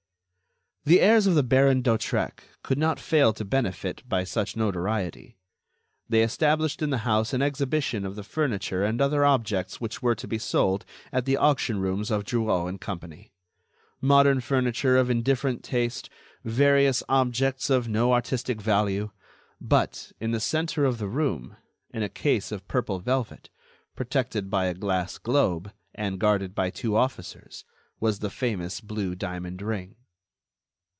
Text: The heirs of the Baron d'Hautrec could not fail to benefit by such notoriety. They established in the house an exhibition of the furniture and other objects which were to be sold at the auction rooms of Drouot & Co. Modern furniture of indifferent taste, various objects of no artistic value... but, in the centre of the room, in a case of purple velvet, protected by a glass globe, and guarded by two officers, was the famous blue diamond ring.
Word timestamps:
The 0.83 0.99
heirs 0.99 1.27
of 1.27 1.35
the 1.35 1.43
Baron 1.43 1.83
d'Hautrec 1.83 2.43
could 2.63 2.79
not 2.79 2.99
fail 2.99 3.33
to 3.33 3.45
benefit 3.45 4.01
by 4.09 4.23
such 4.23 4.57
notoriety. 4.57 5.37
They 6.09 6.23
established 6.23 6.81
in 6.81 6.89
the 6.89 6.97
house 7.05 7.33
an 7.33 7.43
exhibition 7.43 8.03
of 8.03 8.15
the 8.15 8.23
furniture 8.23 8.83
and 8.83 8.99
other 8.99 9.23
objects 9.23 9.79
which 9.79 10.01
were 10.01 10.15
to 10.15 10.27
be 10.27 10.39
sold 10.39 10.83
at 11.11 11.25
the 11.25 11.37
auction 11.37 11.79
rooms 11.79 12.09
of 12.09 12.23
Drouot 12.25 12.81
& 12.81 12.81
Co. 12.81 13.09
Modern 14.01 14.41
furniture 14.41 14.97
of 14.97 15.11
indifferent 15.11 15.63
taste, 15.63 16.09
various 16.43 17.03
objects 17.07 17.69
of 17.69 17.87
no 17.87 18.11
artistic 18.11 18.59
value... 18.59 19.11
but, 19.61 20.11
in 20.19 20.31
the 20.31 20.39
centre 20.39 20.83
of 20.85 20.97
the 20.97 21.07
room, 21.07 21.57
in 21.91 22.01
a 22.01 22.09
case 22.09 22.51
of 22.51 22.67
purple 22.67 22.97
velvet, 22.97 23.51
protected 23.95 24.49
by 24.49 24.65
a 24.65 24.73
glass 24.73 25.19
globe, 25.19 25.71
and 25.93 26.19
guarded 26.19 26.55
by 26.55 26.71
two 26.71 26.95
officers, 26.97 27.65
was 27.99 28.17
the 28.17 28.31
famous 28.31 28.81
blue 28.81 29.13
diamond 29.13 29.61
ring. 29.61 29.95